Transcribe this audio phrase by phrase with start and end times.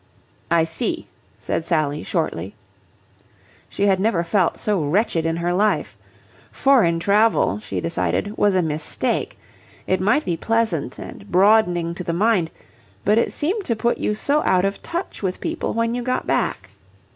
[0.49, 2.55] "I see," said Sally, shortly.
[3.69, 5.95] She had never felt so wretched in her life.
[6.51, 9.37] Foreign travel, she decided, was a mistake.
[9.85, 12.49] It might be pleasant and broadening to the mind,
[13.05, 16.25] but it seemed to put you so out of touch with people when you got
[16.25, 16.71] back.